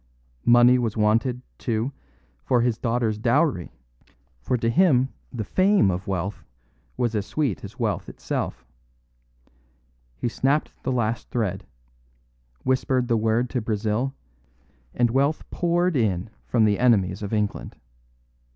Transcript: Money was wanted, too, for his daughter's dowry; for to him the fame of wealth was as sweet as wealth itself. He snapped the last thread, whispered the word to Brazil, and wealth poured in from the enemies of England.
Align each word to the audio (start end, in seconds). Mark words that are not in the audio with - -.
Money 0.47 0.79
was 0.79 0.97
wanted, 0.97 1.43
too, 1.59 1.91
for 2.43 2.61
his 2.61 2.79
daughter's 2.79 3.19
dowry; 3.19 3.71
for 4.41 4.57
to 4.57 4.67
him 4.67 5.09
the 5.31 5.43
fame 5.43 5.91
of 5.91 6.07
wealth 6.07 6.43
was 6.97 7.13
as 7.13 7.23
sweet 7.23 7.63
as 7.63 7.77
wealth 7.77 8.09
itself. 8.09 8.65
He 10.17 10.27
snapped 10.27 10.73
the 10.81 10.91
last 10.91 11.29
thread, 11.29 11.67
whispered 12.63 13.09
the 13.09 13.15
word 13.15 13.47
to 13.51 13.61
Brazil, 13.61 14.15
and 14.95 15.11
wealth 15.11 15.47
poured 15.51 15.95
in 15.95 16.31
from 16.47 16.65
the 16.65 16.79
enemies 16.79 17.21
of 17.21 17.31
England. 17.31 17.75